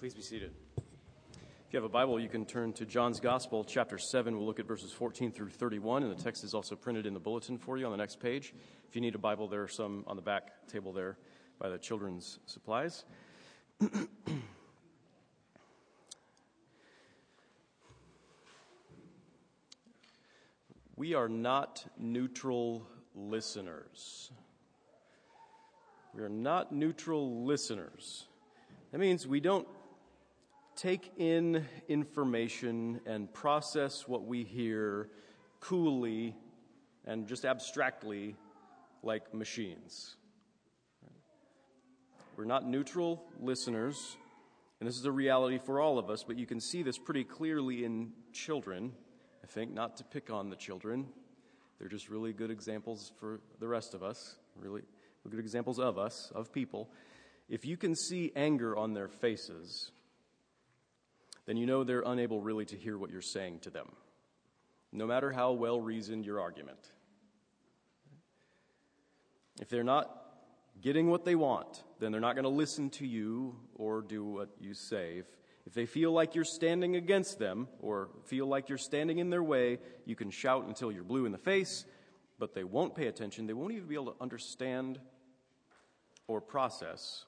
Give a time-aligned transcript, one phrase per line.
[0.00, 0.52] Please be seated.
[0.78, 0.84] If
[1.72, 4.34] you have a Bible, you can turn to John's Gospel, chapter 7.
[4.34, 7.20] We'll look at verses 14 through 31, and the text is also printed in the
[7.20, 8.54] bulletin for you on the next page.
[8.88, 11.18] If you need a Bible, there are some on the back table there
[11.58, 13.04] by the children's supplies.
[20.96, 24.32] we are not neutral listeners.
[26.14, 28.24] We are not neutral listeners.
[28.92, 29.68] That means we don't
[30.80, 35.10] take in information and process what we hear
[35.60, 36.34] coolly
[37.04, 38.34] and just abstractly
[39.02, 40.16] like machines.
[42.34, 44.16] We're not neutral listeners,
[44.80, 47.24] and this is a reality for all of us, but you can see this pretty
[47.24, 48.92] clearly in children.
[49.44, 51.08] I think not to pick on the children.
[51.78, 54.80] They're just really good examples for the rest of us, really
[55.28, 56.88] good examples of us, of people.
[57.50, 59.90] If you can see anger on their faces,
[61.50, 63.88] then you know they're unable really to hear what you're saying to them,
[64.92, 66.78] no matter how well reasoned your argument.
[69.60, 70.16] If they're not
[70.80, 74.50] getting what they want, then they're not going to listen to you or do what
[74.60, 75.18] you say.
[75.18, 75.26] If,
[75.66, 79.42] if they feel like you're standing against them or feel like you're standing in their
[79.42, 81.84] way, you can shout until you're blue in the face,
[82.38, 83.48] but they won't pay attention.
[83.48, 85.00] They won't even be able to understand
[86.28, 87.24] or process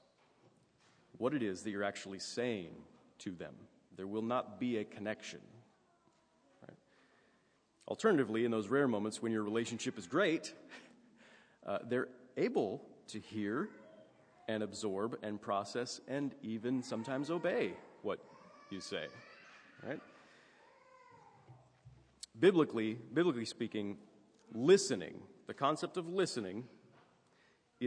[1.17, 2.71] what it is that you're actually saying
[3.19, 3.55] to them.
[3.95, 5.39] There will not be a connection.
[6.61, 6.77] Right?
[7.87, 10.53] Alternatively, in those rare moments when your relationship is great,
[11.65, 13.69] uh, they're able to hear
[14.47, 18.19] and absorb and process and even sometimes obey what
[18.69, 19.05] you say.
[19.87, 19.99] Right?
[22.39, 23.97] Biblically, biblically speaking,
[24.53, 26.65] listening, the concept of listening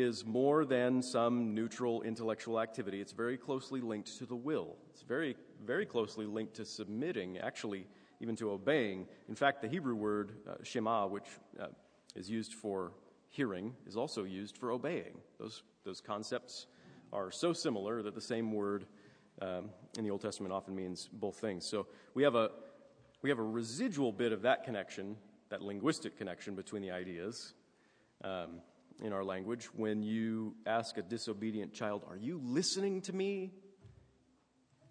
[0.00, 3.00] is more than some neutral intellectual activity.
[3.00, 4.76] It's very closely linked to the will.
[4.90, 7.86] It's very, very closely linked to submitting, actually,
[8.20, 9.06] even to obeying.
[9.28, 11.26] In fact, the Hebrew word uh, shema, which
[11.60, 11.66] uh,
[12.14, 12.92] is used for
[13.28, 15.18] hearing, is also used for obeying.
[15.38, 16.66] Those, those concepts
[17.12, 18.86] are so similar that the same word
[19.42, 21.66] um, in the Old Testament often means both things.
[21.66, 22.50] So we have a
[23.22, 25.16] we have a residual bit of that connection,
[25.48, 27.54] that linguistic connection between the ideas.
[28.22, 28.60] Um,
[29.02, 33.52] in our language when you ask a disobedient child, Are you listening to me?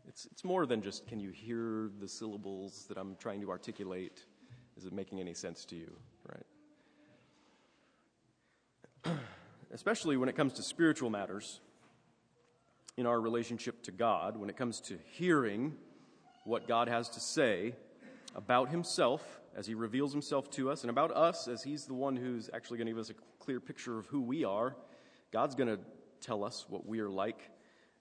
[0.08, 4.24] It's, it's more than just, Can you hear the syllables that I'm trying to articulate?
[4.78, 5.92] Is it making any sense to you?
[9.06, 9.18] Right?
[9.74, 11.60] Especially when it comes to spiritual matters
[12.98, 15.76] in our relationship to God, when it comes to hearing
[16.46, 17.74] what God has to say
[18.36, 19.22] about Himself
[19.56, 22.78] as He reveals Himself to us, and about us as He's the one who's actually
[22.78, 24.76] going to give us a clear picture of who we are.
[25.32, 25.80] God's going to
[26.20, 27.40] tell us what we are like.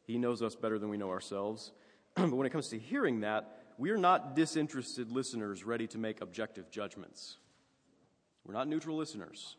[0.06, 1.72] He knows us better than we know ourselves.
[2.15, 6.71] but when it comes to hearing that, we're not disinterested listeners ready to make objective
[6.71, 7.37] judgments.
[8.44, 9.56] We're not neutral listeners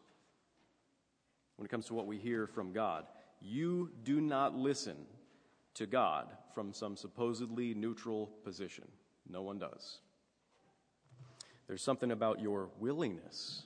[1.57, 3.05] when it comes to what we hear from God.
[3.41, 4.95] You do not listen
[5.75, 8.85] to God from some supposedly neutral position.
[9.29, 9.99] No one does.
[11.67, 13.65] There's something about your willingness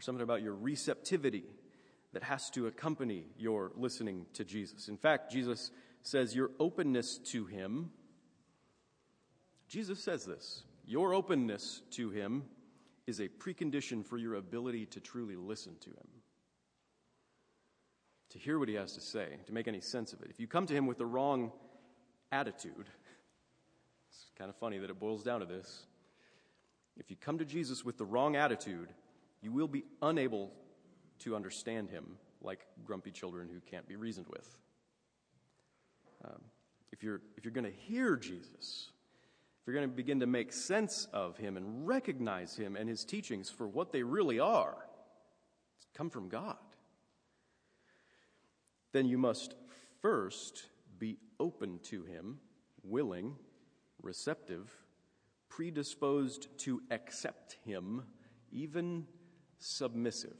[0.00, 1.44] something about your receptivity
[2.12, 4.88] that has to accompany your listening to Jesus.
[4.88, 5.70] In fact, Jesus
[6.02, 7.90] says your openness to Him,
[9.68, 12.44] Jesus says this, your openness to Him
[13.06, 16.08] is a precondition for your ability to truly listen to Him.
[18.30, 20.28] To hear what He has to say, to make any sense of it.
[20.30, 21.52] If you come to Him with the wrong
[22.30, 22.86] attitude,
[24.10, 25.86] it's kind of funny that it boils down to this.
[26.96, 28.88] If you come to Jesus with the wrong attitude,
[29.44, 30.50] you will be unable
[31.20, 34.56] to understand him like grumpy children who can't be reasoned with.
[36.24, 36.40] Um,
[36.92, 38.90] if you're, if you're going to hear Jesus,
[39.60, 43.04] if you're going to begin to make sense of him and recognize him and his
[43.04, 44.76] teachings for what they really are,
[45.94, 46.56] come from God,
[48.92, 49.54] then you must
[50.00, 50.64] first
[50.98, 52.38] be open to him,
[52.82, 53.36] willing,
[54.02, 54.72] receptive,
[55.50, 58.04] predisposed to accept him,
[58.50, 59.06] even
[59.64, 60.36] submissive.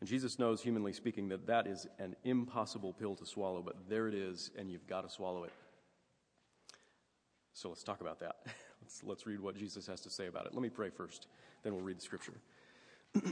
[0.00, 4.08] And Jesus knows, humanly speaking, that that is an impossible pill to swallow, but there
[4.08, 5.52] it is, and you've got to swallow it.
[7.52, 8.36] So let's talk about that.
[8.82, 10.52] Let's, let's read what Jesus has to say about it.
[10.52, 11.26] Let me pray first,
[11.62, 12.34] then we'll read the scripture.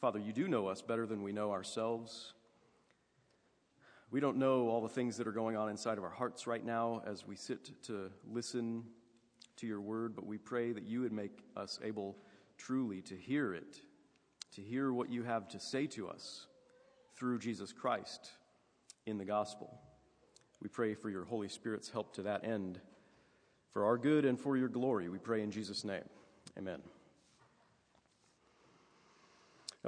[0.00, 2.34] Father, you do know us better than we know ourselves.
[4.12, 6.64] We don't know all the things that are going on inside of our hearts right
[6.64, 8.84] now as we sit to listen
[9.58, 12.16] to your word, but we pray that you would make us able
[12.56, 13.80] truly to hear it,
[14.54, 16.46] to hear what you have to say to us
[17.16, 18.32] through Jesus Christ
[19.06, 19.78] in the gospel.
[20.60, 22.80] We pray for your Holy Spirit's help to that end,
[23.72, 25.08] for our good and for your glory.
[25.08, 26.04] We pray in Jesus' name.
[26.56, 26.80] Amen.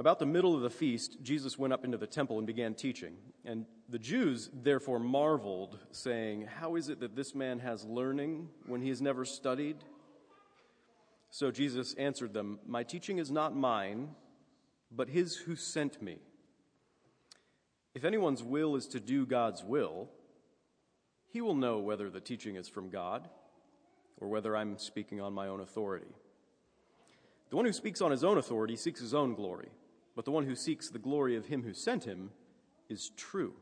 [0.01, 3.17] About the middle of the feast, Jesus went up into the temple and began teaching.
[3.45, 8.81] And the Jews therefore marveled, saying, How is it that this man has learning when
[8.81, 9.75] he has never studied?
[11.29, 14.15] So Jesus answered them, My teaching is not mine,
[14.91, 16.17] but his who sent me.
[17.93, 20.09] If anyone's will is to do God's will,
[21.29, 23.29] he will know whether the teaching is from God
[24.19, 26.15] or whether I'm speaking on my own authority.
[27.51, 29.69] The one who speaks on his own authority seeks his own glory,
[30.15, 32.31] but the one who seeks the glory of him who sent him
[32.89, 33.53] is true,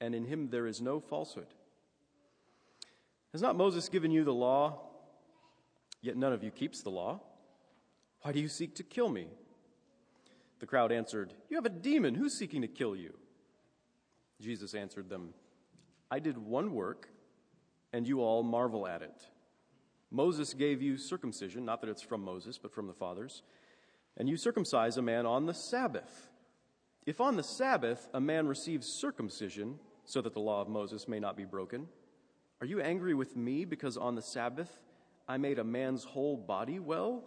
[0.00, 1.54] and in him there is no falsehood.
[3.32, 4.80] Has not Moses given you the law?
[6.02, 7.20] Yet none of you keeps the law.
[8.22, 9.28] Why do you seek to kill me?
[10.58, 12.14] The crowd answered, You have a demon.
[12.14, 13.14] Who's seeking to kill you?
[14.40, 15.34] Jesus answered them,
[16.10, 17.08] I did one work,
[17.92, 19.26] and you all marvel at it.
[20.10, 23.42] Moses gave you circumcision, not that it's from Moses, but from the fathers,
[24.20, 26.28] and you circumcise a man on the Sabbath.
[27.06, 31.18] If on the Sabbath a man receives circumcision, so that the law of Moses may
[31.18, 31.88] not be broken,
[32.60, 34.70] are you angry with me because on the Sabbath
[35.26, 37.24] I made a man's whole body well?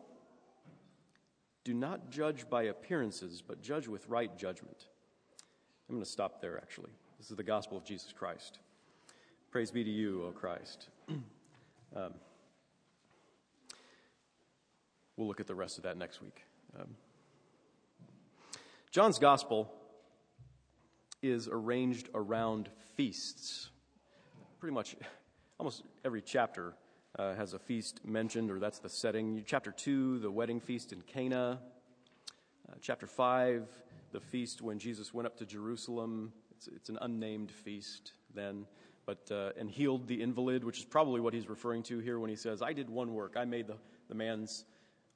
[1.64, 4.86] Do not judge by appearances, but judge with right judgment.
[5.90, 6.92] I'm going to stop there, actually.
[7.18, 8.60] This is the gospel of Jesus Christ.
[9.50, 10.90] Praise be to you, O Christ.
[11.10, 12.14] um,
[15.18, 16.44] we'll look at the rest of that next week.
[16.80, 16.96] Um,
[18.92, 19.72] John's gospel
[21.22, 23.70] is arranged around feasts.
[24.60, 24.96] Pretty much
[25.60, 26.74] almost every chapter
[27.20, 29.44] uh, has a feast mentioned, or that's the setting.
[29.46, 31.60] Chapter 2, the wedding feast in Cana.
[32.68, 33.68] Uh, chapter 5,
[34.12, 36.34] the feast when Jesus went up to Jerusalem.
[36.56, 38.66] It's, it's an unnamed feast then,
[39.06, 42.32] but uh, and healed the invalid, which is probably what he's referring to here when
[42.32, 43.36] he says, I did one work.
[43.38, 43.76] I made the,
[44.08, 44.66] the man's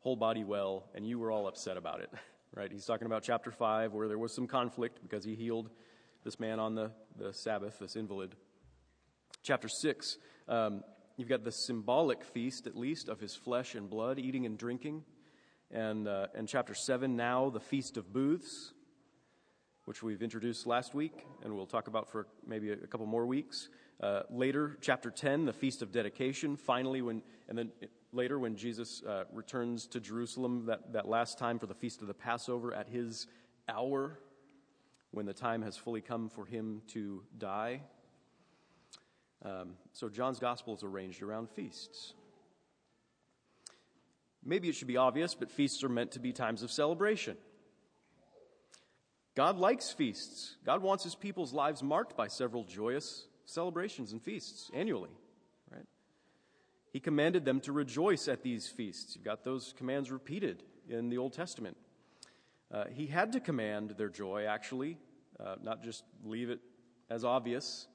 [0.07, 2.09] whole body well, and you were all upset about it.
[2.55, 2.71] right?
[2.71, 5.69] He's talking about chapter 5, where there was some conflict because he healed
[6.23, 8.33] this man on the, the Sabbath, this invalid.
[9.43, 10.17] Chapter 6,
[10.47, 10.81] um,
[11.17, 15.03] you've got the symbolic feast, at least, of his flesh and blood, eating and drinking.
[15.71, 18.71] And, uh, and chapter 7, now the Feast of Booths,
[19.83, 23.67] which we've introduced last week and we'll talk about for maybe a, couple more weeks.
[23.99, 26.55] Uh, later, chapter 10, the Feast of Dedication.
[26.55, 27.71] Finally, when, and then
[28.11, 32.07] later, when Jesus uh, returns to Jerusalem, that, that last time for the Feast of
[32.07, 33.27] the Passover, at his
[33.67, 34.19] hour,
[35.11, 37.81] when the time has fully come for him to die.
[39.43, 42.13] Um, so, John's gospel is arranged around feasts.
[44.43, 47.37] Maybe it should be obvious, but feasts are meant to be times of celebration.
[49.35, 50.55] God likes feasts.
[50.65, 55.11] God wants his people's lives marked by several joyous celebrations and feasts annually?
[56.91, 59.15] He commanded them to rejoice at these feasts.
[59.15, 61.77] You've got those commands repeated in the Old Testament.
[62.71, 64.97] Uh, he had to command their joy, actually,
[65.39, 66.59] uh, not just leave it
[67.09, 67.87] as obvious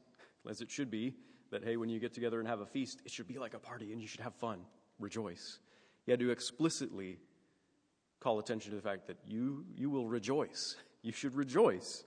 [0.49, 1.15] as it should be
[1.51, 3.59] that, hey, when you get together and have a feast, it should be like a
[3.59, 4.61] party and you should have fun,
[4.99, 5.59] rejoice.
[6.05, 7.19] He had to explicitly
[8.21, 10.77] call attention to the fact that you, you will rejoice.
[11.05, 12.05] You should rejoice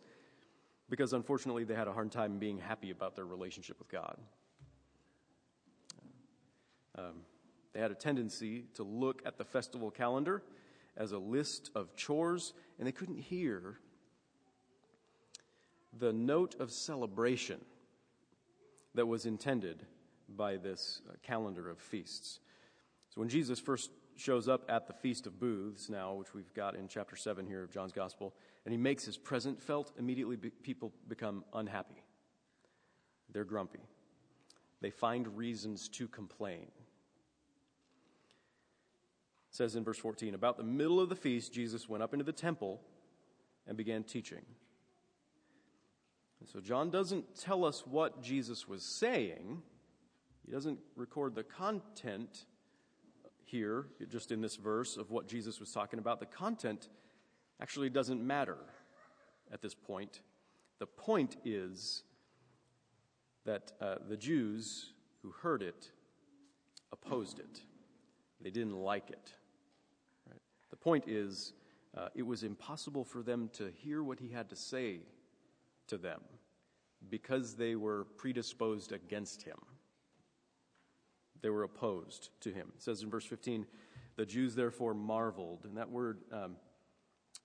[0.90, 4.18] because unfortunately they had a hard time being happy about their relationship with God.
[6.98, 7.22] Um,
[7.74, 10.44] they had a tendency to look at the festival calendar
[10.98, 13.80] as a list of chores, and they couldn't hear
[15.98, 17.60] the note of celebration
[18.94, 19.86] that was intended
[20.30, 22.40] by this uh, calendar of feasts.
[23.10, 26.76] So when Jesus first shows up at the Feast of Booths now, which we've got
[26.76, 28.34] in chapter 7 here of John's Gospel,
[28.66, 32.02] and he makes his presence felt, immediately be- people become unhappy.
[33.32, 33.82] They're grumpy.
[34.82, 36.68] They find reasons to complain.
[39.56, 42.34] Says in verse 14 About the middle of the feast, Jesus went up into the
[42.34, 42.82] temple
[43.66, 44.42] and began teaching.
[46.42, 49.62] And so John doesn't tell us what Jesus was saying,
[50.46, 52.48] he doesn't record the content
[53.46, 56.20] here, just in this verse, of what Jesus was talking about.
[56.20, 56.90] The content
[57.62, 58.58] actually doesn't matter
[59.54, 60.20] at this point.
[60.80, 62.04] The point is
[63.46, 65.92] that uh, the Jews who heard it
[66.92, 67.62] opposed it,
[68.42, 69.32] they didn't like it.
[70.70, 71.54] The point is,
[71.96, 75.00] uh, it was impossible for them to hear what he had to say
[75.88, 76.22] to them
[77.10, 79.58] because they were predisposed against him.
[81.42, 82.72] They were opposed to him.
[82.76, 83.66] It says in verse 15,
[84.16, 85.66] the Jews therefore marveled.
[85.66, 86.56] And that word um,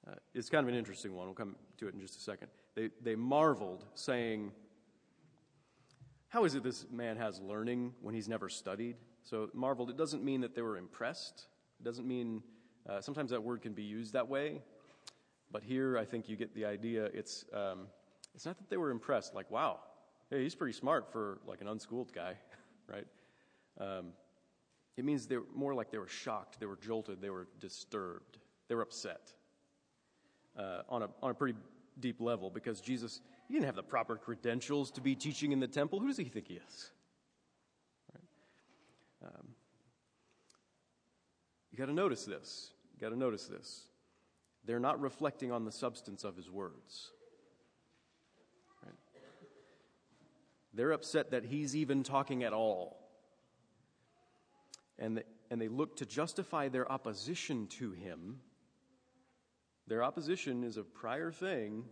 [0.09, 1.27] uh, is kind of an interesting one.
[1.27, 2.49] We'll come to it in just a second.
[2.75, 4.53] They, they marveled, saying,
[6.29, 8.97] How is it this man has learning when he's never studied?
[9.23, 11.47] So, marveled, it doesn't mean that they were impressed.
[11.79, 12.43] It doesn't mean,
[12.89, 14.61] uh, sometimes that word can be used that way.
[15.53, 17.07] But here, I think you get the idea.
[17.07, 17.89] It's, um,
[18.35, 19.81] it's not that they were impressed, like, wow,
[20.31, 22.35] hey, he's pretty smart for like an unschooled guy,
[22.87, 23.07] right?
[23.81, 24.09] Um,
[24.97, 28.75] it means they're more like they were shocked, they were jolted, they were disturbed, they
[28.75, 29.33] were upset
[30.59, 31.59] uh, on, a, on a pretty
[31.99, 35.69] deep level because Jesus, he didn't have the proper credentials to be teaching in the
[35.69, 36.01] temple.
[36.01, 36.91] Who does he think he is?
[38.15, 39.29] Right?
[39.29, 39.49] Um,
[41.81, 42.71] got to notice this.
[42.95, 43.85] You got to notice this.
[44.65, 47.11] They're not reflecting on the substance of his words.
[48.85, 48.95] Right?
[50.75, 52.99] They're upset that he's even talking at all.
[54.99, 58.41] And, the, and they look to justify their opposition to him
[59.91, 61.85] their opposition is a prior thing,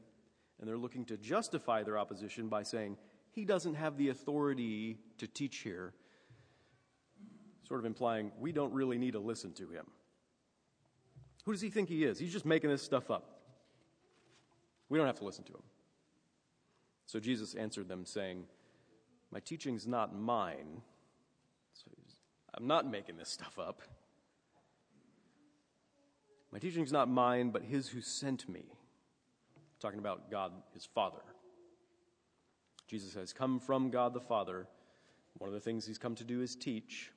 [0.61, 2.97] and they're looking to justify their opposition by saying,
[3.33, 5.95] he doesn't have the authority to teach here,
[7.69, 9.87] sort of implying we don't really need to listen to him.
[11.45, 12.19] Who does he think he is?
[12.19, 13.41] He's just making this stuff up.
[14.89, 15.63] We don't have to listen to him.
[17.07, 18.45] So Jesus answered them, saying,
[19.31, 20.83] My teaching's not mine.
[21.73, 21.91] So
[22.55, 23.83] I'm not making this stuff up.
[26.53, 28.65] My teaching is not mine, but his who sent me.
[29.81, 31.21] Talking about God, his Father.
[32.89, 34.67] Jesus has come from God the Father.
[35.37, 37.13] One of the things he's come to do is teach,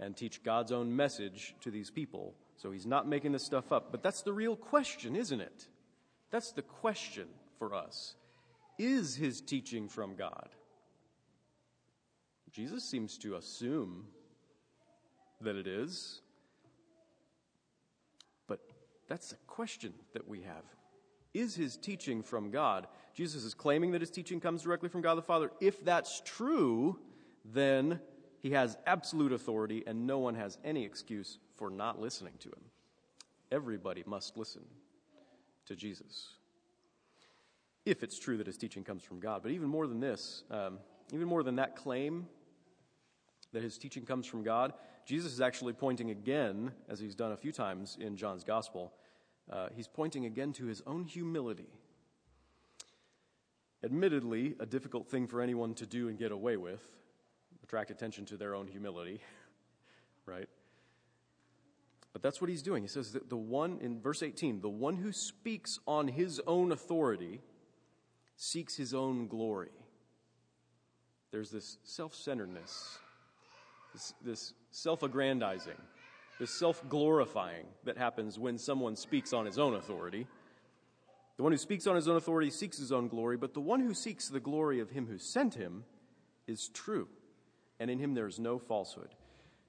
[0.00, 2.34] and teach God's own message to these people.
[2.56, 3.90] So he's not making this stuff up.
[3.90, 5.66] But that's the real question, isn't it?
[6.30, 8.14] That's the question for us.
[8.78, 10.48] Is his teaching from God?
[12.52, 14.06] Jesus seems to assume
[15.40, 16.20] that it is.
[18.46, 18.60] But
[19.08, 20.64] that's a question that we have.
[21.34, 22.86] Is his teaching from God?
[23.14, 25.50] Jesus is claiming that his teaching comes directly from God the Father.
[25.60, 26.98] If that's true,
[27.44, 28.00] then
[28.42, 32.64] he has absolute authority and no one has any excuse for not listening to him.
[33.52, 34.62] Everybody must listen
[35.66, 36.34] to Jesus.
[37.86, 39.42] If it's true that his teaching comes from God.
[39.42, 40.78] But even more than this, um,
[41.12, 42.26] even more than that claim
[43.52, 44.72] that his teaching comes from God,
[45.04, 48.92] Jesus is actually pointing again, as he's done a few times in John's gospel,
[49.50, 51.68] uh, he's pointing again to his own humility.
[53.84, 56.80] Admittedly, a difficult thing for anyone to do and get away with,
[57.72, 59.18] attract attention to their own humility,
[60.26, 60.46] right?
[62.12, 62.82] But that's what he's doing.
[62.82, 66.70] He says that the one, in verse 18, the one who speaks on his own
[66.70, 67.40] authority
[68.36, 69.70] seeks his own glory.
[71.30, 72.98] There's this self centeredness,
[73.94, 75.78] this, this self aggrandizing
[76.38, 80.26] this self glorifying that happens when someone speaks on his own authority.
[81.38, 83.80] The one who speaks on his own authority seeks his own glory, but the one
[83.80, 85.84] who seeks the glory of him who sent him
[86.46, 87.08] is true,
[87.82, 89.08] and in him there is no falsehood.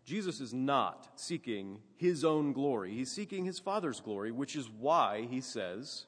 [0.05, 5.27] Jesus is not seeking his own glory, he's seeking his Father's glory, which is why
[5.31, 6.05] he says,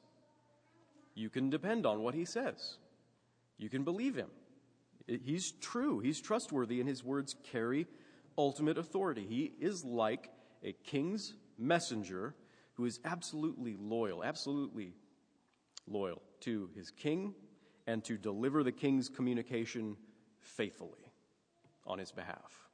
[1.16, 2.76] You can depend on what he says,
[3.58, 4.28] you can believe him.
[5.08, 7.86] He's true, he's trustworthy, and his words carry
[8.38, 9.26] ultimate authority.
[9.28, 10.30] He is like
[10.62, 12.34] a king's messenger
[12.74, 14.92] who is absolutely loyal, absolutely
[15.88, 17.34] loyal to his king
[17.86, 19.96] and to deliver the king's communication
[20.40, 21.05] faithfully
[21.86, 22.68] on his behalf.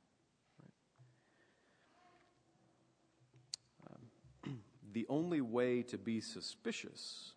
[3.90, 4.58] Um,
[4.92, 7.32] the only way to be suspicious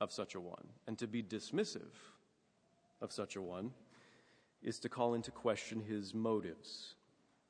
[0.00, 1.94] of such a one and to be dismissive
[3.00, 3.72] of such a one
[4.62, 6.94] is to call into question his motives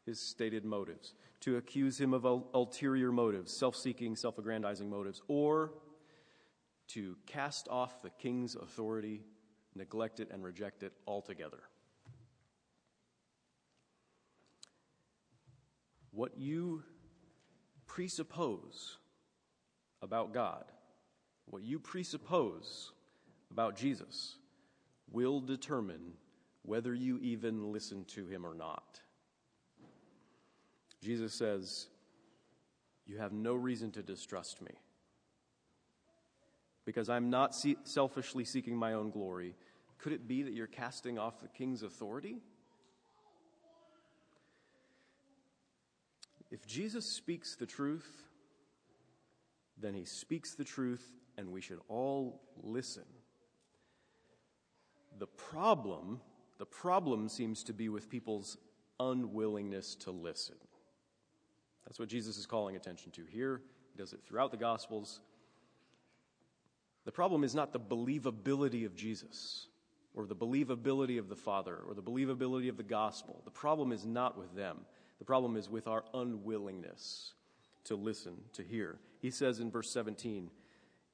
[0.08, 5.74] his stated motives, to accuse him of ulterior motives, self seeking, self aggrandizing motives, or
[6.88, 9.20] to cast off the king's authority,
[9.74, 11.60] neglect it, and reject it altogether.
[16.10, 16.82] What you
[17.86, 18.98] presuppose
[20.02, 20.64] about God,
[21.46, 22.92] what you presuppose
[23.50, 24.36] about Jesus,
[25.10, 26.12] will determine
[26.62, 29.00] whether you even listen to him or not.
[31.02, 31.86] Jesus says,
[33.06, 34.72] You have no reason to distrust me.
[36.84, 39.54] Because I'm not selfishly seeking my own glory.
[39.98, 42.38] Could it be that you're casting off the king's authority?
[46.50, 48.28] If Jesus speaks the truth,
[49.80, 51.04] then he speaks the truth,
[51.36, 53.04] and we should all listen.
[55.18, 56.20] The problem,
[56.58, 58.56] the problem seems to be with people's
[58.98, 60.56] unwillingness to listen.
[61.86, 63.62] That's what Jesus is calling attention to here.
[63.92, 65.20] He does it throughout the Gospels.
[67.04, 69.68] The problem is not the believability of Jesus
[70.14, 73.40] or the believability of the Father or the believability of the gospel.
[73.44, 74.80] The problem is not with them.
[75.18, 77.32] The problem is with our unwillingness
[77.84, 78.98] to listen, to hear.
[79.20, 80.50] He says in verse 17,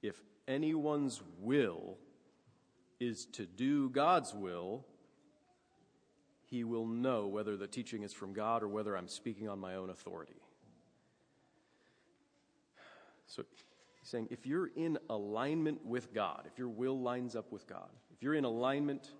[0.02, 1.96] if anyone's will
[3.00, 4.84] is to do God's will,
[6.50, 9.74] he will know whether the teaching is from God or whether I'm speaking on my
[9.74, 10.36] own authority.
[13.26, 13.42] So
[14.00, 17.88] he's saying if you're in alignment with God, if your will lines up with God,
[18.12, 19.10] if you're in alignment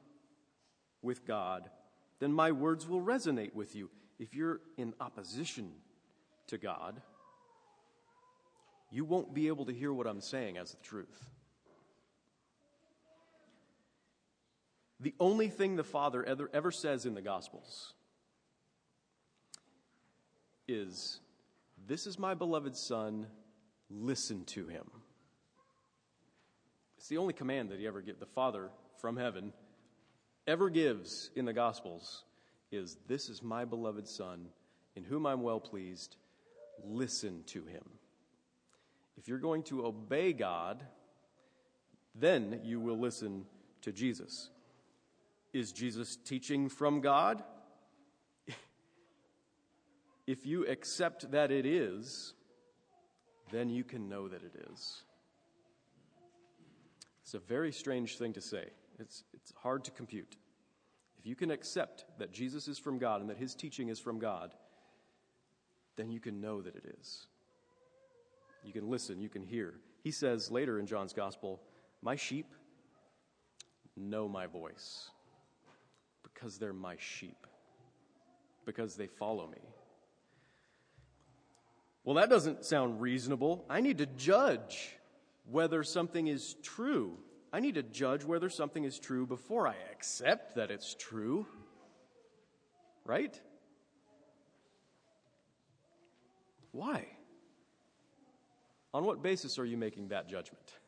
[1.03, 1.71] with God,
[2.21, 3.91] then my words will resonate with you.
[4.19, 5.73] If you're in opposition
[6.49, 7.01] to God,
[8.91, 11.25] you won't be able to hear what I'm saying as the truth.
[15.01, 17.95] The only thing the Father ever, ever says in the Gospels
[20.69, 21.21] is,
[21.87, 23.27] This is my beloved Son,
[23.91, 24.85] listen to him.
[26.97, 29.53] It's the only command that he ever gives, the Father from heaven
[30.47, 32.25] ever gives in the Gospels
[32.75, 34.49] is, This is my beloved Son,
[34.97, 36.17] in whom I'm well pleased,
[36.85, 37.85] listen to him.
[39.17, 40.85] If you're going to obey God,
[42.15, 43.47] then you will listen
[43.83, 44.51] to Jesus.
[45.53, 47.43] Is Jesus teaching from God?
[50.27, 52.35] if you accept that it is,
[53.51, 55.03] then you can know that it is.
[57.23, 58.69] It's a very strange thing to say.
[58.99, 60.37] It's, it's hard to compute.
[61.25, 64.19] If you can accept that Jesus is from God and that his teaching is from
[64.19, 64.53] God,
[65.97, 67.27] then you can know that it is.
[68.63, 69.73] You can listen, you can hear.
[70.03, 71.63] He says later in John's gospel,
[72.03, 72.53] My sheep
[73.97, 75.09] know my voice
[76.23, 77.47] because they're my sheep,
[78.67, 79.63] because they follow me.
[82.05, 83.65] Well, that doesn't sound reasonable.
[83.71, 84.99] I need to judge
[85.51, 87.17] whether something is true.
[87.55, 91.47] I need to judge whether something is true before I accept that it's true.
[93.05, 93.41] Right?
[96.73, 97.07] Why?
[98.93, 100.81] On what basis are you making that judgment?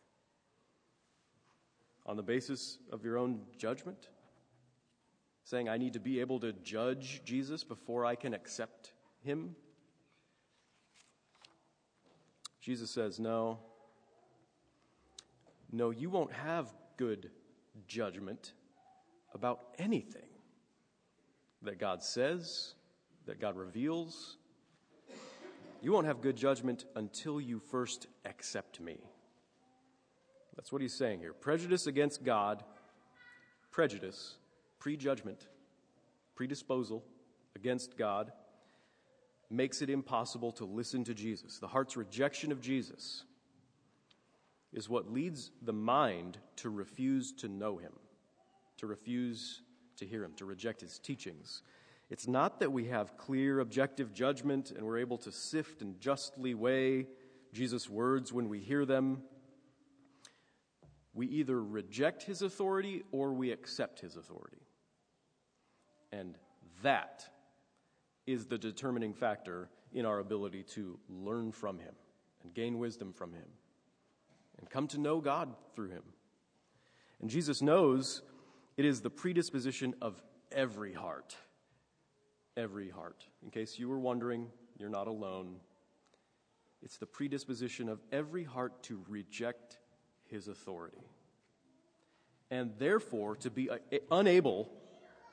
[2.04, 4.08] On the basis of your own judgment?
[5.44, 9.54] Saying, I need to be able to judge Jesus before I can accept him?
[12.60, 13.60] Jesus says, No.
[15.72, 17.30] No, you won't have good
[17.88, 18.52] judgment
[19.34, 20.28] about anything
[21.62, 22.74] that God says,
[23.26, 24.38] that God reveals,
[25.82, 28.98] you won't have good judgment until you first accept me.
[30.56, 31.32] That's what he's saying here.
[31.32, 32.64] Prejudice against God,
[33.70, 34.36] prejudice,
[34.78, 35.48] prejudgment,
[36.38, 37.02] predisposal
[37.54, 38.32] against God
[39.50, 41.58] makes it impossible to listen to Jesus.
[41.58, 43.24] The heart's rejection of Jesus
[44.76, 47.92] is what leads the mind to refuse to know him,
[48.76, 49.62] to refuse
[49.96, 51.62] to hear him, to reject his teachings.
[52.10, 56.54] It's not that we have clear objective judgment and we're able to sift and justly
[56.54, 57.06] weigh
[57.54, 59.22] Jesus' words when we hear them.
[61.14, 64.60] We either reject his authority or we accept his authority.
[66.12, 66.36] And
[66.82, 67.24] that
[68.26, 71.94] is the determining factor in our ability to learn from him
[72.42, 73.46] and gain wisdom from him
[74.58, 76.02] and come to know God through him.
[77.20, 78.22] And Jesus knows
[78.76, 81.36] it is the predisposition of every heart
[82.56, 83.26] every heart.
[83.42, 85.56] In case you were wondering, you're not alone.
[86.82, 89.78] It's the predisposition of every heart to reject
[90.26, 91.04] his authority.
[92.50, 93.78] And therefore to be uh,
[94.10, 94.70] unable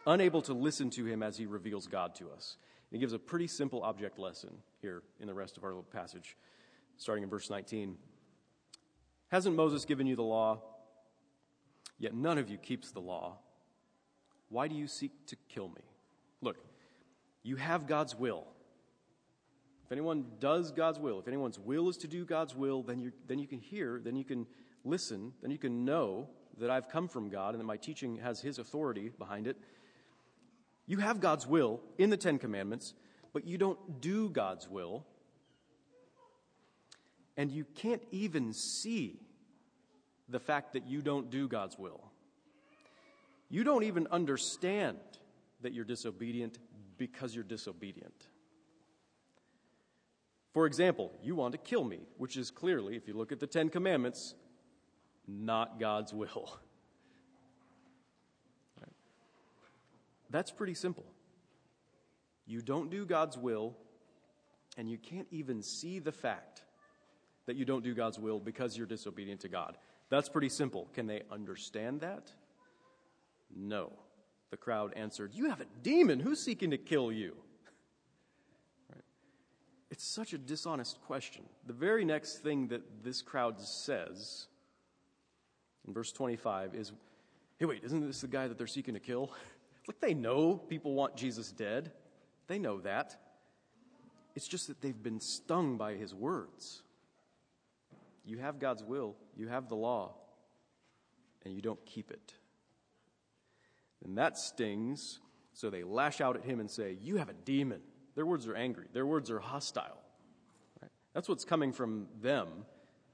[0.05, 2.57] unable to listen to him as he reveals God to us.
[2.91, 4.49] he gives a pretty simple object lesson
[4.81, 6.35] here in the rest of our little passage,
[6.97, 7.95] starting in verse 19.
[9.33, 10.61] Hasn't Moses given you the law?
[11.97, 13.39] Yet none of you keeps the law.
[14.49, 15.81] Why do you seek to kill me?
[16.43, 16.57] Look,
[17.41, 18.45] you have God's will.
[19.85, 23.11] If anyone does God's will, if anyone's will is to do God's will, then you,
[23.25, 24.45] then you can hear, then you can
[24.85, 28.39] listen, then you can know that I've come from God and that my teaching has
[28.39, 29.57] His authority behind it.
[30.85, 32.93] You have God's will in the Ten Commandments,
[33.33, 35.07] but you don't do God's will.
[37.35, 39.19] And you can't even see
[40.29, 42.11] the fact that you don't do God's will.
[43.49, 44.97] You don't even understand
[45.61, 46.57] that you're disobedient
[46.97, 48.27] because you're disobedient.
[50.53, 53.47] For example, you want to kill me, which is clearly, if you look at the
[53.47, 54.35] Ten Commandments,
[55.27, 56.57] not God's will.
[60.29, 61.05] That's pretty simple.
[62.47, 63.77] You don't do God's will,
[64.77, 66.62] and you can't even see the fact
[67.45, 69.77] that you don't do God's will because you're disobedient to God.
[70.09, 70.87] That's pretty simple.
[70.93, 72.31] Can they understand that?
[73.55, 73.91] No.
[74.51, 76.19] The crowd answered, You have a demon.
[76.19, 77.35] Who's seeking to kill you?
[78.91, 79.01] Right.
[79.89, 81.43] It's such a dishonest question.
[81.65, 84.45] The very next thing that this crowd says
[85.87, 86.91] in verse 25 is,
[87.57, 89.31] Hey, wait, isn't this the guy that they're seeking to kill?
[89.87, 91.91] like they know people want Jesus dead.
[92.47, 93.15] They know that.
[94.35, 96.82] It's just that they've been stung by his words.
[98.23, 100.15] You have God's will, you have the law,
[101.43, 102.33] and you don't keep it.
[104.03, 105.19] And that stings,
[105.53, 107.81] so they lash out at him and say, You have a demon.
[108.15, 110.01] Their words are angry, their words are hostile.
[110.81, 110.91] Right?
[111.13, 112.47] That's what's coming from them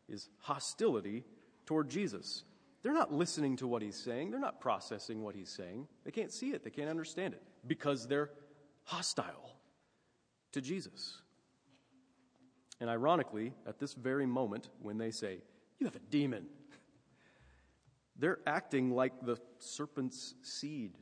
[0.07, 1.23] is hostility
[1.65, 2.43] toward Jesus.
[2.81, 4.31] They're not listening to what he's saying.
[4.31, 5.87] They're not processing what he's saying.
[6.05, 6.63] They can't see it.
[6.63, 8.31] They can't understand it because they're
[8.83, 9.57] hostile
[10.53, 11.21] to Jesus.
[12.79, 15.39] And ironically, at this very moment, when they say,
[15.79, 16.45] You have a demon,
[18.17, 20.97] they're acting like the serpent's seed.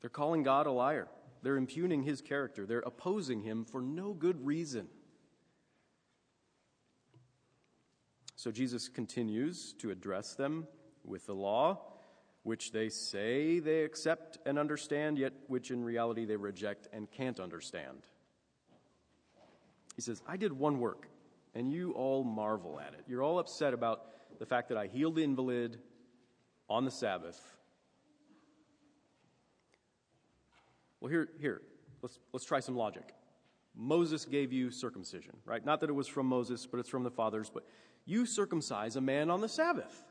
[0.00, 1.08] They're calling God a liar.
[1.42, 2.66] They're impugning his character.
[2.66, 4.88] They're opposing him for no good reason.
[8.36, 10.66] So Jesus continues to address them
[11.04, 11.80] with the law,
[12.42, 17.38] which they say they accept and understand, yet which in reality they reject and can't
[17.38, 18.06] understand.
[20.00, 21.10] He says, I did one work,
[21.54, 23.04] and you all marvel at it.
[23.06, 24.06] You're all upset about
[24.38, 25.76] the fact that I healed the invalid
[26.70, 27.38] on the Sabbath.
[31.02, 31.60] Well, here, here,
[32.00, 33.12] let's, let's try some logic.
[33.76, 35.62] Moses gave you circumcision, right?
[35.62, 37.50] Not that it was from Moses, but it's from the fathers.
[37.52, 37.66] But
[38.06, 40.02] you circumcise a man on the Sabbath.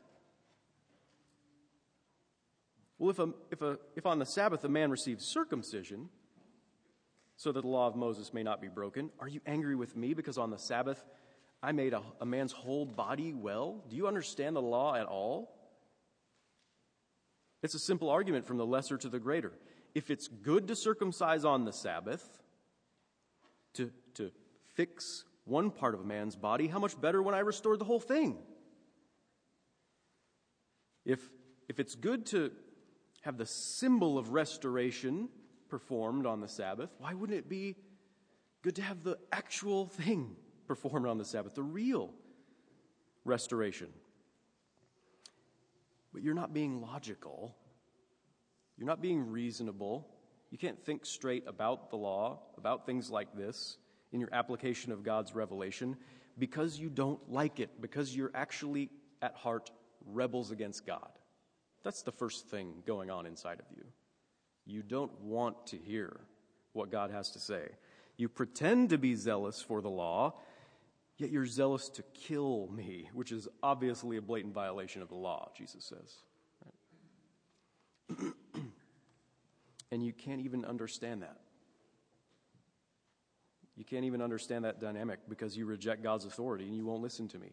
[2.96, 6.10] Well, if, a, if, a, if on the Sabbath a man receives circumcision,
[7.40, 10.12] so that the law of Moses may not be broken, are you angry with me
[10.12, 11.02] because on the Sabbath
[11.62, 13.82] I made a, a man's whole body well?
[13.88, 15.50] Do you understand the law at all?
[17.62, 19.54] It's a simple argument from the lesser to the greater.
[19.94, 22.28] If it's good to circumcise on the Sabbath,
[23.72, 24.32] to, to
[24.74, 28.00] fix one part of a man's body, how much better when I restore the whole
[28.00, 28.36] thing?
[31.06, 31.20] If,
[31.70, 32.50] if it's good to
[33.22, 35.30] have the symbol of restoration
[35.70, 37.76] performed on the Sabbath, why wouldn't it be
[38.62, 42.12] good to have the actual thing performed on the Sabbath, the real
[43.24, 43.88] restoration?
[46.12, 47.56] But you're not being logical.
[48.76, 50.08] You're not being reasonable.
[50.50, 53.76] You can't think straight about the law, about things like this
[54.12, 55.96] in your application of God's revelation
[56.38, 58.90] because you don't like it, because you're actually
[59.22, 59.70] at heart
[60.06, 61.10] rebels against God.
[61.84, 63.84] That's the first thing going on inside of you.
[64.70, 66.20] You don't want to hear
[66.72, 67.68] what God has to say.
[68.16, 70.34] You pretend to be zealous for the law,
[71.16, 75.50] yet you're zealous to kill me, which is obviously a blatant violation of the law,
[75.56, 76.16] Jesus says.
[79.92, 81.36] And you can't even understand that.
[83.76, 87.26] You can't even understand that dynamic because you reject God's authority and you won't listen
[87.28, 87.52] to me.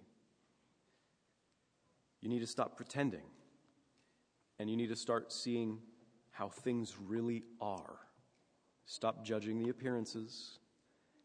[2.22, 3.24] You need to stop pretending
[4.60, 5.80] and you need to start seeing
[6.38, 7.98] how things really are.
[8.86, 10.60] Stop judging the appearances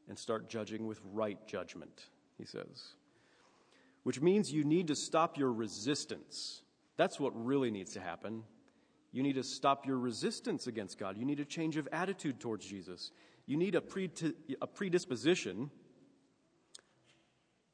[0.09, 2.07] and start judging with right judgment,
[2.39, 2.95] he says.
[4.05, 6.63] Which means you need to stop your resistance.
[6.97, 8.43] That's what really needs to happen.
[9.13, 11.19] You need to stop your resistance against God.
[11.19, 13.11] You need a change of attitude towards Jesus.
[13.45, 13.83] You need a,
[14.67, 15.71] predisposition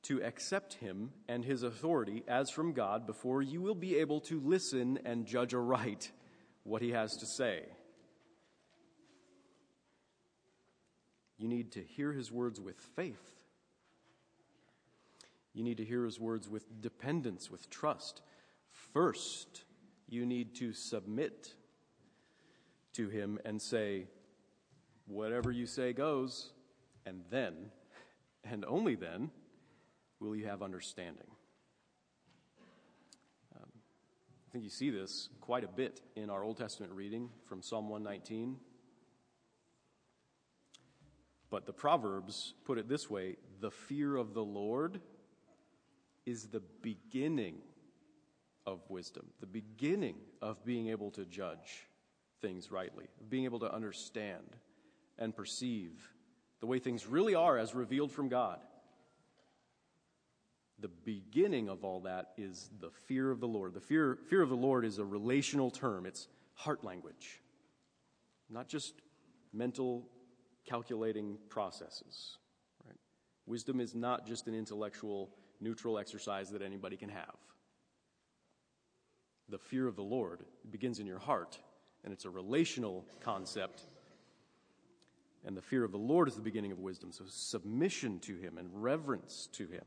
[0.02, 4.40] to accept him and his authority as from God before you will be able to
[4.40, 6.10] listen and judge aright
[6.68, 7.62] what he has to say.
[11.38, 13.44] You need to hear his words with faith.
[15.54, 18.22] You need to hear his words with dependence, with trust.
[18.92, 19.64] First,
[20.08, 21.54] you need to submit
[22.94, 24.06] to him and say,
[25.06, 26.50] Whatever you say goes.
[27.06, 27.70] And then,
[28.44, 29.30] and only then,
[30.20, 31.30] will you have understanding.
[33.56, 33.70] Um,
[34.48, 37.90] I think you see this quite a bit in our Old Testament reading from Psalm
[37.90, 38.56] 119.
[41.50, 45.02] But the Proverbs put it this way the fear of the Lord
[46.24, 47.56] is the beginning
[48.64, 51.86] of wisdom, the beginning of being able to judge
[52.40, 54.56] things rightly, being able to understand
[55.18, 56.10] and perceive
[56.60, 58.60] the way things really are as revealed from God.
[60.80, 63.74] The beginning of all that is the fear of the Lord.
[63.74, 67.40] The fear, fear of the Lord is a relational term, it's heart language,
[68.48, 68.94] not just
[69.52, 70.08] mental
[70.64, 72.38] calculating processes.
[72.86, 72.96] Right?
[73.46, 77.36] Wisdom is not just an intellectual, neutral exercise that anybody can have.
[79.48, 80.44] the fear of the Lord.
[80.70, 81.58] Begins in your heart,
[82.04, 83.82] and it's a relational concept.
[85.46, 87.12] And the fear of the Lord is the beginning of wisdom.
[87.12, 89.84] So, submission to Him and reverence to Him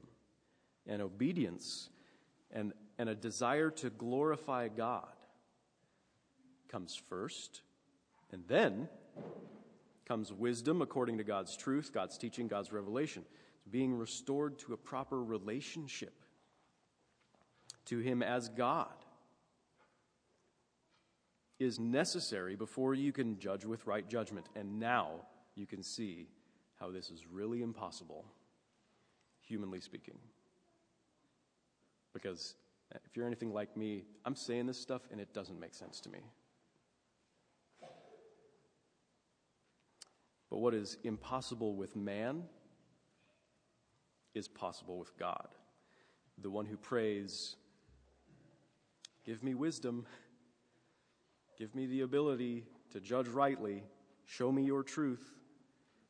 [0.87, 1.89] and obedience
[2.51, 5.07] and, and a desire to glorify God
[6.71, 7.61] comes first.
[8.31, 8.87] And then
[10.05, 13.23] comes wisdom according to God's truth, God's teaching, God's revelation.
[13.57, 16.13] It's being restored to a proper relationship
[17.85, 18.87] to Him as God
[21.59, 24.47] is necessary before you can judge with right judgment.
[24.55, 26.27] And now you can see
[26.79, 28.25] how this is really impossible,
[29.41, 30.17] humanly speaking.
[32.13, 32.55] Because
[32.91, 36.09] if you're anything like me, I'm saying this stuff and it doesn't make sense to
[36.09, 36.19] me.
[40.49, 42.43] But what is impossible with man
[44.33, 45.47] is possible with God.
[46.37, 47.55] The one who prays,
[49.23, 50.07] Give me wisdom,
[51.57, 53.83] give me the ability to judge rightly,
[54.25, 55.35] show me your truth,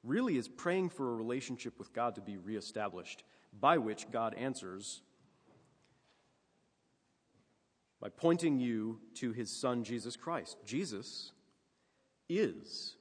[0.04, 3.24] really is praying for a relationship with God to be reestablished,
[3.60, 5.02] by which God answers
[8.02, 10.58] by pointing you to his son, Jesus Christ.
[10.66, 11.32] Jesus
[12.28, 12.96] is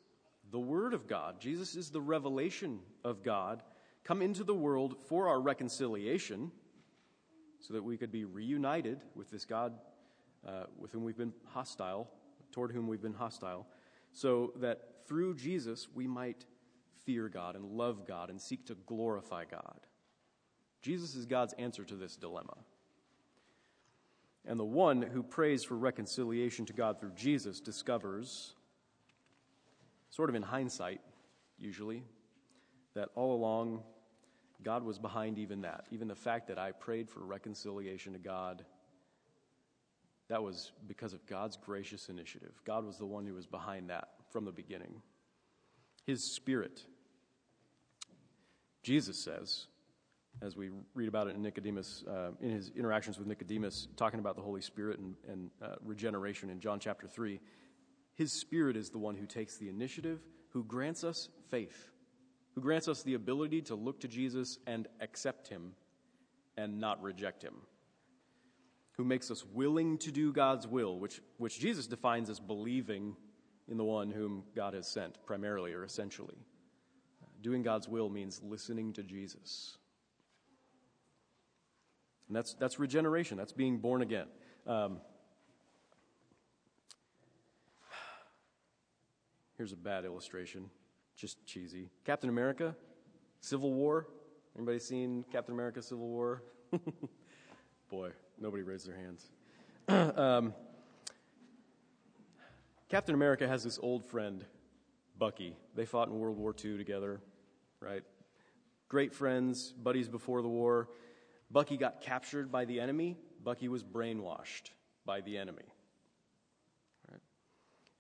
[0.50, 1.40] the Word of God.
[1.40, 3.62] Jesus is the revelation of God
[4.04, 6.50] come into the world for our reconciliation
[7.60, 9.74] so that we could be reunited with this God
[10.46, 12.10] uh, with whom we've been hostile,
[12.50, 13.66] toward whom we've been hostile,
[14.12, 16.46] so that through Jesus we might
[17.04, 19.80] fear God and love God and seek to glorify God.
[20.82, 22.56] Jesus is God's answer to this dilemma.
[24.46, 28.54] And the one who prays for reconciliation to God through Jesus discovers
[30.08, 31.00] sort of in hindsight,
[31.58, 32.02] usually,
[32.94, 33.82] that all along
[34.62, 35.86] God was behind even that.
[35.90, 38.64] Even the fact that I prayed for reconciliation to God,
[40.28, 42.52] that was because of God's gracious initiative.
[42.64, 45.02] God was the one who was behind that from the beginning.
[46.06, 46.84] His Spirit.
[48.82, 49.66] Jesus says,
[50.42, 54.36] as we read about it in Nicodemus, uh, in his interactions with Nicodemus, talking about
[54.36, 57.40] the Holy Spirit and, and uh, regeneration in John chapter 3,
[58.14, 61.90] his Spirit is the one who takes the initiative, who grants us faith,
[62.54, 65.72] who grants us the ability to look to Jesus and accept him
[66.56, 67.54] and not reject him,
[68.92, 73.16] who makes us willing to do God's will, which, which Jesus defines as believing
[73.68, 76.36] in the one whom God has sent, primarily or essentially.
[77.40, 79.78] Doing God's will means listening to Jesus.
[82.30, 84.28] And that's, that's regeneration, that's being born again.
[84.64, 84.98] Um,
[89.56, 90.70] Here's a bad illustration,
[91.16, 91.90] just cheesy.
[92.06, 92.76] Captain America,
[93.40, 94.06] Civil War.
[94.56, 96.44] Anybody seen Captain America Civil War?
[97.90, 99.28] Boy, nobody raised their hands.
[100.16, 100.54] um,
[102.88, 104.46] Captain America has this old friend,
[105.18, 105.56] Bucky.
[105.74, 107.20] They fought in World War II together,
[107.80, 108.04] right?
[108.88, 110.88] Great friends, buddies before the war.
[111.50, 113.16] Bucky got captured by the enemy.
[113.42, 114.70] Bucky was brainwashed
[115.04, 115.64] by the enemy.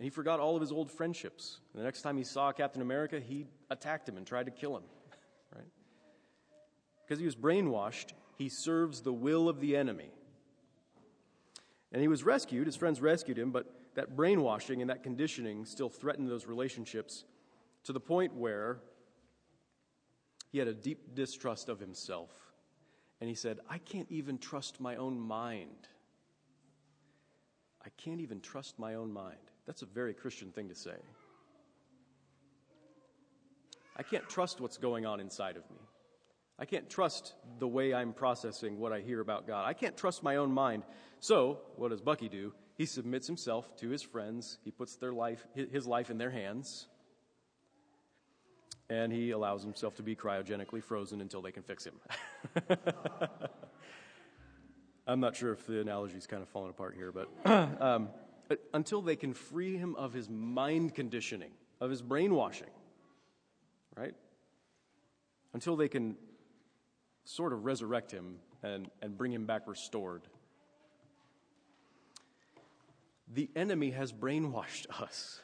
[0.00, 1.58] And he forgot all of his old friendships.
[1.74, 4.76] And the next time he saw Captain America, he attacked him and tried to kill
[4.76, 4.82] him.
[5.54, 5.66] Right?
[7.04, 10.10] Because he was brainwashed, he serves the will of the enemy.
[11.92, 15.90] And he was rescued, his friends rescued him, but that brainwashing and that conditioning still
[15.90, 17.24] threatened those relationships
[17.84, 18.78] to the point where
[20.50, 22.30] he had a deep distrust of himself.
[23.20, 25.88] And he said, I can't even trust my own mind.
[27.84, 29.38] I can't even trust my own mind.
[29.66, 30.96] That's a very Christian thing to say.
[33.96, 35.78] I can't trust what's going on inside of me.
[36.58, 39.66] I can't trust the way I'm processing what I hear about God.
[39.66, 40.84] I can't trust my own mind.
[41.18, 42.52] So, what does Bucky do?
[42.76, 44.58] He submits himself to his friends.
[44.64, 46.86] He puts their life, his life in their hands.
[48.90, 51.94] And he allows himself to be cryogenically frozen until they can fix him.
[55.06, 57.28] I'm not sure if the analogy is kind of falling apart here, but
[57.80, 58.08] um,
[58.74, 62.70] until they can free him of his mind conditioning, of his brainwashing,
[63.96, 64.14] right?
[65.54, 66.16] Until they can
[67.24, 70.22] sort of resurrect him and, and bring him back restored.
[73.32, 75.40] The enemy has brainwashed us.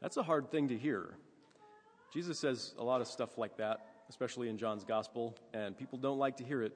[0.00, 1.16] That's a hard thing to hear.
[2.12, 6.18] Jesus says a lot of stuff like that, especially in John's gospel, and people don't
[6.18, 6.74] like to hear it.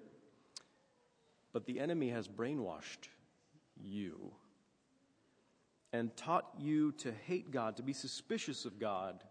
[1.53, 3.09] But the enemy has brainwashed
[3.81, 4.33] you
[5.93, 9.23] and taught you to hate God, to be suspicious of God,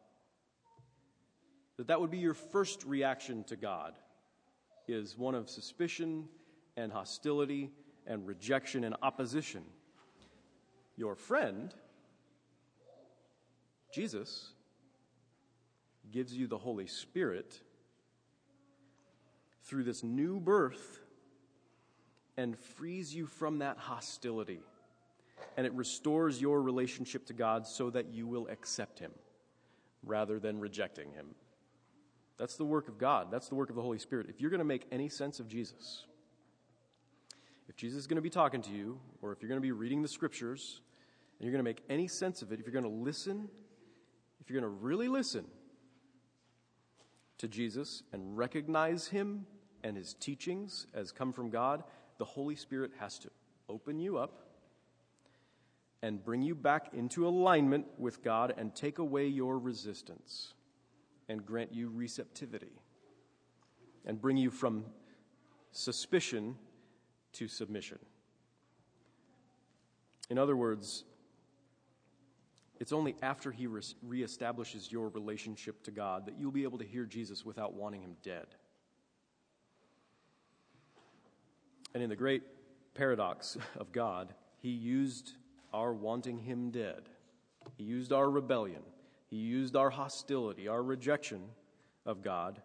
[1.78, 3.94] that that would be your first reaction to God
[4.88, 6.28] is one of suspicion
[6.78, 7.72] and hostility
[8.06, 9.64] and rejection and opposition.
[10.98, 11.74] Your friend,
[13.94, 14.52] Jesus,
[16.12, 17.60] gives you the Holy Spirit
[19.64, 21.00] through this new birth
[22.38, 24.60] and frees you from that hostility.
[25.58, 29.12] And it restores your relationship to God so that you will accept Him
[30.04, 31.28] rather than rejecting Him.
[32.38, 33.28] That's the work of God.
[33.32, 34.28] That's the work of the Holy Spirit.
[34.30, 36.06] If you're going to make any sense of Jesus,
[37.70, 39.72] if Jesus is going to be talking to you, or if you're going to be
[39.72, 40.82] reading the scriptures,
[41.40, 43.48] and you're going to make any sense of it, if you're going to listen,
[44.40, 45.46] if you're going to really listen
[47.42, 49.46] to Jesus and recognize Him
[49.84, 51.84] and His teachings as come from God,
[52.20, 53.32] the Holy Spirit has to
[53.68, 54.46] open you up
[56.04, 60.54] and bring you back into alignment with God and take away your resistance
[61.30, 62.80] and grant you receptivity
[64.06, 64.86] and bring you from
[65.72, 66.56] suspicion
[67.34, 67.98] to submission.
[70.30, 71.06] In other words,
[72.82, 77.06] it's only after he reestablishes your relationship to God that you'll be able to hear
[77.06, 78.48] Jesus without wanting him dead.
[81.94, 82.42] And in the great
[82.96, 85.34] paradox of God, he used
[85.72, 87.04] our wanting him dead,
[87.78, 88.82] he used our rebellion,
[89.30, 91.44] he used our hostility, our rejection
[92.08, 92.64] of God.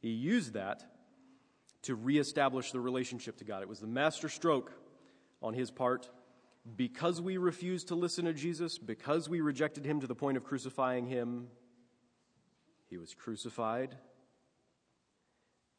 [0.00, 0.82] He used that
[1.82, 3.62] to reestablish the relationship to God.
[3.62, 4.72] It was the master stroke
[5.40, 6.10] on his part.
[6.76, 10.44] Because we refused to listen to Jesus, because we rejected him to the point of
[10.44, 11.48] crucifying him,
[12.88, 13.96] he was crucified.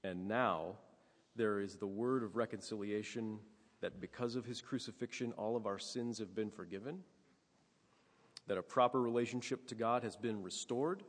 [0.04, 0.76] And now
[1.36, 3.40] there is the word of reconciliation
[3.82, 7.00] that because of his crucifixion, all of our sins have been forgiven
[8.48, 11.04] that a proper relationship to God has been restored,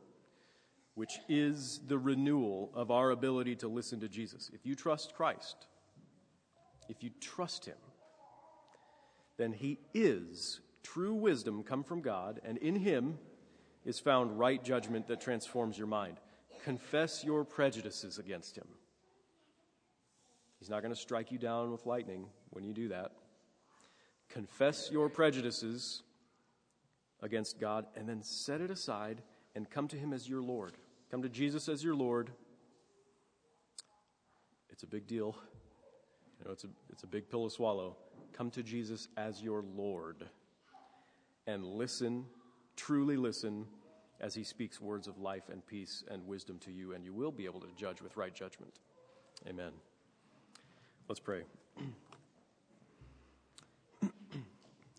[0.93, 4.49] which is the renewal of our ability to listen to Jesus.
[4.53, 5.67] If you trust Christ,
[6.87, 7.75] if you trust Him,
[9.37, 13.17] then He is true wisdom come from God, and in Him
[13.85, 16.17] is found right judgment that transforms your mind.
[16.63, 18.67] Confess your prejudices against Him.
[20.59, 23.11] He's not going to strike you down with lightning when you do that.
[24.29, 26.01] Confess your prejudices
[27.21, 29.21] against God and then set it aside
[29.55, 30.73] and come to Him as your Lord.
[31.11, 32.31] Come to Jesus as your Lord.
[34.69, 35.35] It's a big deal.
[36.39, 37.95] You know, it's a, it's a big pill to swallow.
[38.35, 40.25] Come to Jesus as your Lord
[41.47, 42.25] and listen,
[42.75, 43.65] truly listen,
[44.19, 47.31] as He speaks words of life and peace and wisdom to you, and you will
[47.31, 48.73] be able to judge with right judgment.
[49.47, 49.71] Amen.
[51.07, 51.43] Let's pray.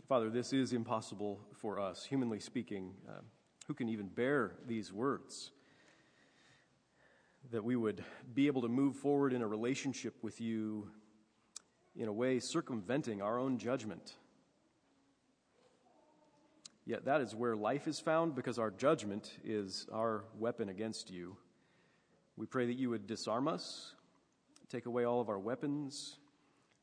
[0.08, 2.94] Father, this is impossible for us, humanly speaking.
[3.06, 3.20] Uh,
[3.66, 5.50] who can even bear these words?
[7.50, 8.02] That we would
[8.34, 10.88] be able to move forward in a relationship with you
[11.96, 14.14] in a way circumventing our own judgment.
[16.84, 21.36] Yet that is where life is found because our judgment is our weapon against you.
[22.36, 23.94] We pray that you would disarm us,
[24.70, 26.18] take away all of our weapons,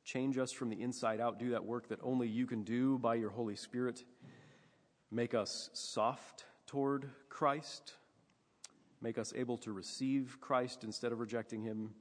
[0.03, 1.39] Change us from the inside out.
[1.39, 4.03] Do that work that only you can do by your Holy Spirit.
[5.11, 7.93] Make us soft toward Christ.
[9.01, 11.91] Make us able to receive Christ instead of rejecting him.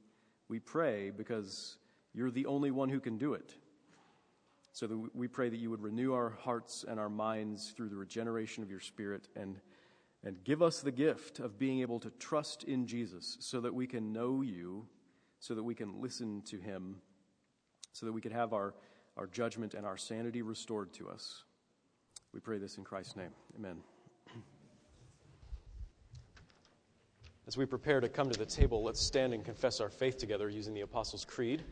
[0.49, 1.77] We pray because
[2.15, 3.55] you're the only one who can do it.
[4.75, 7.97] So that we pray that you would renew our hearts and our minds through the
[7.97, 9.61] regeneration of your Spirit and,
[10.25, 13.87] and give us the gift of being able to trust in Jesus so that we
[13.87, 14.87] can know you,
[15.41, 16.97] so that we can listen to him
[17.93, 18.75] so that we could have our,
[19.17, 21.45] our judgment and our sanity restored to us.
[22.33, 23.31] We pray this in Christ's name.
[23.57, 23.77] Amen.
[27.47, 30.49] As we prepare to come to the table, let's stand and confess our faith together
[30.49, 31.65] using the Apostles' Creed.